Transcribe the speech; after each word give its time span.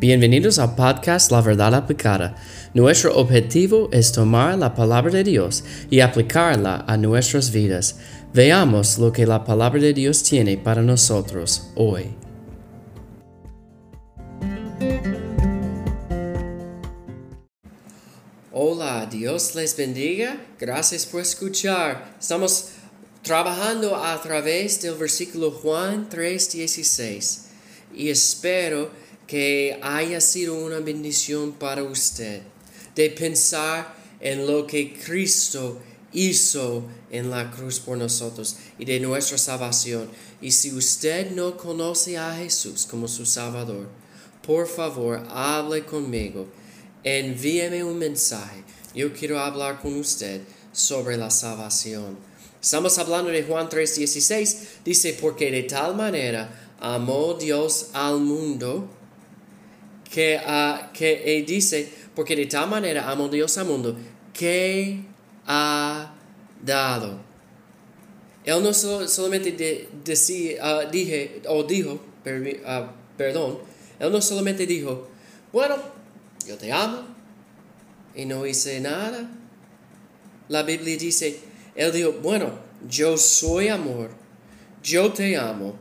Bienvenidos 0.00 0.60
al 0.60 0.76
podcast 0.76 1.32
La 1.32 1.40
Verdad 1.40 1.74
Aplicada. 1.74 2.36
Nuestro 2.72 3.16
objetivo 3.16 3.88
es 3.90 4.12
tomar 4.12 4.56
la 4.56 4.72
palabra 4.72 5.10
de 5.10 5.24
Dios 5.24 5.64
y 5.90 5.98
aplicarla 5.98 6.84
a 6.86 6.96
nuestras 6.96 7.50
vidas. 7.50 7.98
Veamos 8.32 8.98
lo 8.98 9.12
que 9.12 9.26
la 9.26 9.42
palabra 9.42 9.80
de 9.80 9.92
Dios 9.92 10.22
tiene 10.22 10.56
para 10.56 10.82
nosotros 10.82 11.70
hoy. 11.74 12.14
Hola, 18.52 19.08
Dios 19.10 19.56
les 19.56 19.76
bendiga. 19.76 20.36
Gracias 20.60 21.06
por 21.06 21.22
escuchar. 21.22 22.14
Estamos 22.20 22.68
trabajando 23.22 23.96
a 23.96 24.22
través 24.22 24.80
del 24.80 24.94
versículo 24.94 25.50
Juan 25.50 26.08
3:16 26.08 27.46
y 27.96 28.10
espero 28.10 29.07
que 29.28 29.78
haya 29.82 30.20
sido 30.20 30.54
una 30.54 30.80
bendición 30.80 31.52
para 31.52 31.84
usted 31.84 32.40
de 32.96 33.10
pensar 33.10 33.94
en 34.20 34.46
lo 34.46 34.66
que 34.66 34.94
Cristo 34.94 35.78
hizo 36.12 36.84
en 37.10 37.30
la 37.30 37.50
cruz 37.50 37.78
por 37.78 37.98
nosotros 37.98 38.56
y 38.78 38.86
de 38.86 38.98
nuestra 38.98 39.36
salvación. 39.36 40.08
Y 40.40 40.50
si 40.50 40.72
usted 40.72 41.30
no 41.32 41.58
conoce 41.58 42.16
a 42.16 42.34
Jesús 42.36 42.86
como 42.86 43.06
su 43.06 43.26
Salvador, 43.26 43.88
por 44.44 44.66
favor, 44.66 45.22
hable 45.28 45.84
conmigo. 45.84 46.46
Envíeme 47.04 47.84
un 47.84 47.98
mensaje. 47.98 48.64
Yo 48.94 49.12
quiero 49.12 49.38
hablar 49.38 49.80
con 49.80 49.94
usted 49.94 50.40
sobre 50.72 51.18
la 51.18 51.30
salvación. 51.30 52.18
Estamos 52.60 52.98
hablando 52.98 53.30
de 53.30 53.42
Juan 53.42 53.68
3:16. 53.68 54.56
Dice, 54.84 55.18
porque 55.20 55.50
de 55.50 55.64
tal 55.64 55.94
manera 55.94 56.74
amó 56.80 57.34
Dios 57.34 57.90
al 57.92 58.20
mundo 58.20 58.88
que, 60.10 60.38
uh, 60.38 60.92
que 60.92 61.44
dice, 61.46 61.92
porque 62.14 62.34
de 62.34 62.46
tal 62.46 62.68
manera 62.68 63.10
amó 63.10 63.28
Dios 63.28 63.56
al 63.58 63.66
mundo, 63.66 63.96
que 64.32 65.00
ha 65.46 66.14
dado. 66.64 67.20
Él 68.44 68.62
no 68.62 68.72
solamente 68.72 69.52
de, 69.52 69.88
uh, 70.60 70.90
dije, 70.90 71.42
o 71.46 71.62
dijo, 71.64 71.92
uh, 71.92 72.86
perdón, 73.16 73.58
él 73.98 74.10
no 74.10 74.20
solamente 74.20 74.66
dijo, 74.66 75.08
bueno, 75.52 75.76
yo 76.46 76.56
te 76.56 76.72
amo 76.72 77.02
y 78.14 78.24
no 78.24 78.46
hice 78.46 78.80
nada. 78.80 79.30
La 80.48 80.62
Biblia 80.62 80.96
dice, 80.96 81.40
él 81.74 81.92
dijo, 81.92 82.12
bueno, 82.22 82.52
yo 82.88 83.18
soy 83.18 83.68
amor, 83.68 84.10
yo 84.82 85.12
te 85.12 85.36
amo 85.36 85.76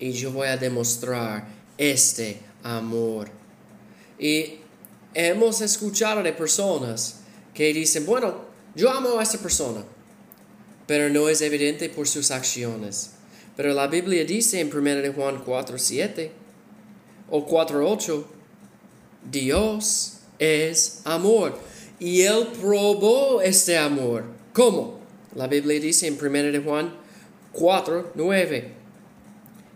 y 0.00 0.12
yo 0.12 0.32
voy 0.32 0.48
a 0.48 0.56
demostrar 0.56 1.46
este 1.76 2.40
amor. 2.62 3.37
Y 4.18 4.60
hemos 5.14 5.60
escuchado 5.60 6.22
de 6.22 6.32
personas 6.32 7.20
que 7.54 7.72
dicen, 7.72 8.06
bueno, 8.06 8.46
yo 8.74 8.90
amo 8.90 9.18
a 9.18 9.22
esa 9.22 9.38
persona, 9.38 9.82
pero 10.86 11.08
no 11.08 11.28
es 11.28 11.40
evidente 11.40 11.88
por 11.88 12.06
sus 12.06 12.30
acciones. 12.30 13.10
Pero 13.56 13.74
la 13.74 13.88
Biblia 13.88 14.24
dice 14.24 14.60
en 14.60 14.74
1 14.74 15.12
Juan 15.14 15.42
4, 15.44 15.78
7 15.78 16.32
o 17.30 17.44
4, 17.44 17.90
8, 17.90 18.28
Dios 19.30 20.18
es 20.38 21.00
amor. 21.04 21.58
Y 21.98 22.22
Él 22.22 22.48
probó 22.60 23.42
este 23.42 23.76
amor. 23.76 24.24
¿Cómo? 24.52 25.00
La 25.34 25.48
Biblia 25.48 25.80
dice 25.80 26.06
en 26.06 26.14
1 26.14 26.62
Juan 26.64 26.94
4, 27.52 28.12
9. 28.14 28.72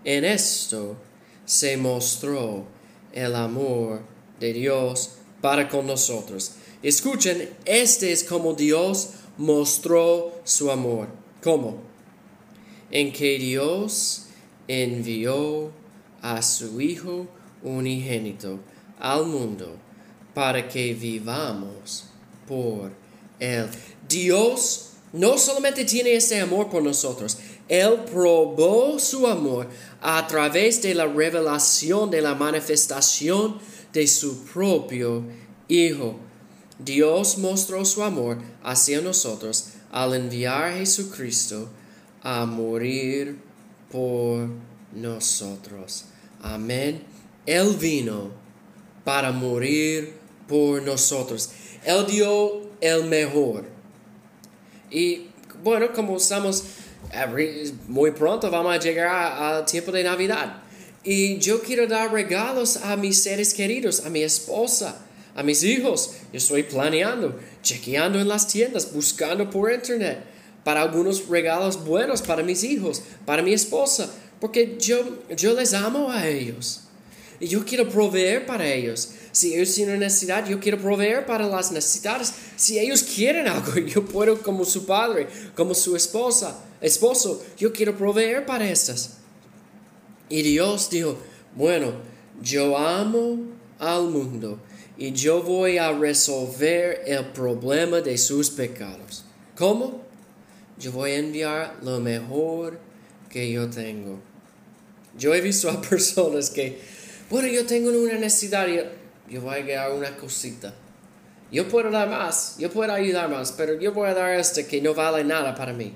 En 0.05 0.25
esto 0.25 0.97
se 1.45 1.77
mostró 1.77 2.65
el 3.13 3.35
amor 3.35 4.01
de 4.43 4.53
Dios 4.53 5.13
para 5.41 5.69
con 5.69 5.87
nosotros. 5.87 6.57
Escuchen, 6.83 7.49
este 7.65 8.13
es 8.13 8.25
como 8.25 8.55
Dios 8.55 9.11
mostró 9.39 10.33
su 10.45 10.71
amor. 10.71 11.09
¿Cómo? 11.43 11.81
En 12.91 13.13
que 13.13 13.39
Dios 13.39 14.27
envió 14.69 15.71
a 16.21 16.43
su 16.43 16.81
Hijo 16.81 17.29
unigénito 17.63 18.59
al 18.99 19.27
mundo 19.27 19.77
para 20.35 20.69
que 20.69 20.93
vivamos 20.95 22.07
por 22.49 22.91
Él. 23.39 23.69
Dios 24.09 24.91
no 25.13 25.39
solamente 25.39 25.85
tiene 25.85 26.15
ese 26.15 26.41
amor 26.41 26.69
por 26.69 26.83
nosotros, 26.83 27.39
Él 27.69 28.01
probó 28.11 28.99
su 28.99 29.27
amor 29.27 29.69
a 30.01 30.27
través 30.27 30.83
de 30.83 30.95
la 30.95 31.07
revelación, 31.07 32.11
de 32.11 32.21
la 32.21 32.35
manifestación 32.35 33.59
de 33.93 34.07
su 34.07 34.45
propio 34.45 35.25
Hijo. 35.69 36.17
Dios 36.79 37.39
mostró 37.39 37.85
su 37.85 38.03
amor 38.03 38.39
hacia 38.63 39.01
nosotros 39.01 39.69
al 39.91 40.15
enviar 40.15 40.65
a 40.65 40.77
Jesucristo 40.77 41.69
a 42.23 42.45
morir 42.45 43.39
por 43.91 44.49
nosotros. 44.93 46.05
Amén. 46.43 47.03
Él 47.47 47.77
vino 47.79 48.31
para 49.05 49.33
morir 49.33 50.15
por 50.49 50.83
nosotros. 50.83 51.51
Él 51.85 52.07
dio 52.07 52.71
el 52.81 53.05
mejor. 53.05 53.65
Y 54.91 55.29
bueno, 55.63 55.93
como 55.95 56.17
estamos 56.17 56.65
muy 57.89 58.11
pronto, 58.13 58.51
vamos 58.51 58.75
a 58.75 58.79
llegar 58.79 59.09
al 59.09 59.65
tiempo 59.65 59.93
de 59.93 60.05
Navidad. 60.05 60.63
Y 61.05 61.39
yo 61.39 61.61
quiero 61.61 61.87
dar 61.87 62.13
regalos 62.13 62.77
a 62.77 62.97
mis 62.97 63.23
seres 63.23 63.55
queridos, 63.55 64.05
a 64.07 64.11
mi 64.11 64.23
esposa, 64.23 65.05
a 65.35 65.43
mis 65.43 65.63
hijos. 65.65 66.13
Yo 66.33 66.39
estoy 66.39 66.63
planeando, 66.63 67.39
chequeando 67.63 68.21
en 68.21 68.29
las 68.29 68.47
tiendas, 68.47 68.93
buscando 68.93 69.51
por 69.51 69.73
internet 69.73 70.33
para 70.65 70.83
algunos 70.83 71.29
regalos 71.29 71.85
buenos 71.85 72.23
para 72.23 72.43
mis 72.43 72.63
hijos, 72.63 73.03
para 73.27 73.43
mi 73.43 73.53
esposa, 73.53 74.11
porque 74.41 74.77
yo, 74.79 75.19
yo 75.37 75.55
les 75.55 75.75
amo 75.75 76.11
a 76.11 76.29
ellos. 76.29 76.83
Y 77.41 77.49
yo 77.49 77.65
quiero 77.65 77.89
proveer 77.89 78.47
para 78.47 78.73
ellos. 78.73 79.11
Si 79.33 79.55
ellos 79.55 79.75
tienen 79.75 79.99
necesidad, 79.99 80.47
yo 80.49 80.61
quiero 80.61 80.79
proveer 80.79 81.27
para 81.27 81.47
las 81.47 81.73
necesidades. 81.73 82.33
Si 82.57 82.79
ellos 82.79 83.03
quieren 83.03 83.49
algo, 83.49 83.75
yo 83.87 84.05
puedo 84.05 84.41
como 84.41 84.65
su 84.65 84.87
padre, 84.87 85.27
como 85.57 85.75
su 85.75 85.97
esposa, 85.97 86.61
esposo, 86.83 87.43
yo 87.57 87.73
quiero 87.73 87.97
proveer 87.97 88.45
para 88.45 88.69
estas. 88.69 89.19
Y 90.29 90.43
Dios 90.43 90.91
dijo, 90.91 91.17
bueno, 91.55 91.93
yo 92.43 92.77
amo 92.77 93.39
al 93.79 94.05
mundo 94.09 94.59
y 94.97 95.13
yo 95.13 95.43
voy 95.43 95.79
a 95.79 95.93
resolver 95.93 97.03
el 97.07 97.27
problema 97.27 98.01
de 98.01 98.19
sus 98.19 98.51
pecados. 98.51 99.25
¿Cómo? 99.57 100.03
Yo 100.79 100.93
voy 100.93 101.13
a 101.13 101.19
enviar 101.19 101.77
lo 101.83 102.01
mejor 102.01 102.79
que 103.29 103.51
yo 103.51 103.69
tengo. 103.69 104.21
Yo 105.17 105.35
he 105.35 105.41
visto 105.41 105.71
a 105.71 105.81
personas 105.89 106.51
que, 106.51 106.81
bueno, 107.31 107.49
yo 107.49 107.67
tengo 107.67 107.91
una 107.91 108.15
necesidad 108.15 108.67
y 108.69 109.33
yo 109.33 109.41
voy 109.41 109.71
a 109.71 109.77
dar 109.77 109.93
una 109.93 110.17
cosita. 110.17 110.75
Yo 111.51 111.69
puedo 111.69 111.91
dar 111.91 112.09
más, 112.09 112.57
yo 112.59 112.71
puedo 112.71 112.93
ayudar 112.93 113.29
más, 113.29 113.53
pero 113.53 113.79
yo 113.79 113.93
voy 113.93 114.09
a 114.09 114.15
dar 114.15 114.39
este 114.39 114.67
que 114.67 114.81
no 114.81 114.95
vale 114.95 115.23
nada 115.23 115.55
para 115.55 115.75
mí, 115.75 115.93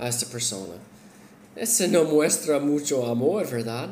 a 0.00 0.08
esta 0.08 0.26
persona. 0.26 0.74
Ese 1.54 1.86
no 1.88 2.04
muestra 2.04 2.58
mucho 2.58 3.06
amor, 3.06 3.48
¿verdad? 3.48 3.90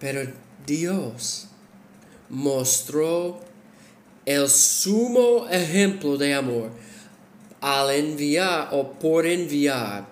Pero 0.00 0.30
Dios 0.66 1.48
mostró 2.30 3.40
el 4.24 4.48
sumo 4.48 5.46
ejemplo 5.50 6.16
de 6.16 6.34
amor 6.34 6.70
al 7.60 7.90
enviar 7.90 8.68
o 8.72 8.92
por 8.92 9.26
enviar 9.26 10.06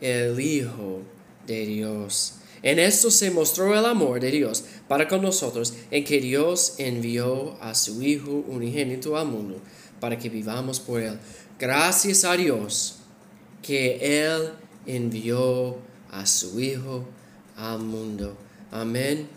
el 0.00 0.40
Hijo 0.40 1.02
de 1.46 1.66
Dios. 1.66 2.34
En 2.62 2.78
esto 2.78 3.10
se 3.10 3.30
mostró 3.30 3.76
el 3.76 3.84
amor 3.84 4.20
de 4.20 4.30
Dios 4.30 4.64
para 4.88 5.08
con 5.08 5.22
nosotros, 5.22 5.74
en 5.90 6.04
que 6.04 6.20
Dios 6.20 6.74
envió 6.78 7.56
a 7.60 7.74
su 7.74 8.02
Hijo 8.02 8.44
unigénito 8.48 9.16
al 9.16 9.26
mundo 9.26 9.60
para 10.00 10.16
que 10.16 10.28
vivamos 10.28 10.78
por 10.80 11.00
Él. 11.00 11.18
Gracias 11.58 12.24
a 12.24 12.36
Dios 12.36 13.01
que 13.62 14.26
Él 14.26 14.52
envió 14.84 15.78
a 16.10 16.26
su 16.26 16.60
Hijo 16.60 17.06
al 17.56 17.78
mundo. 17.78 18.36
Amén. 18.70 19.28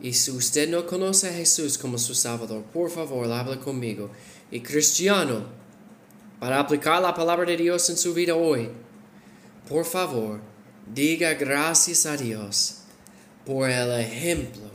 Y 0.00 0.14
si 0.14 0.30
usted 0.32 0.68
no 0.68 0.86
conoce 0.86 1.28
a 1.28 1.32
Jesús 1.32 1.78
como 1.78 1.98
su 1.98 2.14
Salvador, 2.14 2.64
por 2.72 2.90
favor, 2.90 3.30
hable 3.30 3.58
conmigo. 3.58 4.10
Y 4.50 4.60
cristiano, 4.60 5.46
para 6.40 6.58
aplicar 6.58 7.00
la 7.00 7.14
palabra 7.14 7.46
de 7.46 7.56
Dios 7.56 7.88
en 7.88 7.96
su 7.96 8.12
vida 8.12 8.34
hoy, 8.34 8.68
por 9.68 9.84
favor, 9.84 10.40
diga 10.92 11.34
gracias 11.34 12.06
a 12.06 12.16
Dios 12.16 12.78
por 13.46 13.70
el 13.70 14.00
ejemplo 14.00 14.70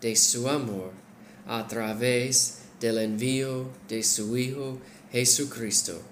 de 0.00 0.14
su 0.14 0.48
amor 0.48 0.92
a 1.46 1.66
través 1.66 2.58
del 2.80 2.98
envío 2.98 3.70
de 3.88 4.02
su 4.02 4.36
Hijo 4.36 4.78
Jesucristo 5.10 6.02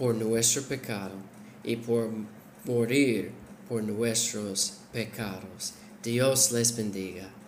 por 0.00 0.14
nuestro 0.14 0.62
pecado 0.62 1.12
y 1.62 1.76
por 1.76 2.08
morir 2.64 3.32
por 3.68 3.84
nuestros 3.84 4.78
pecados. 4.94 5.74
Dios 6.02 6.50
les 6.52 6.74
bendiga. 6.74 7.39